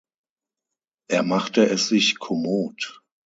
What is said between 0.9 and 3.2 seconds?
Er machte es sich kommod.